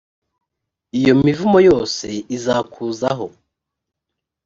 [0.99, 3.25] iyo mivumo yose izakuzaho,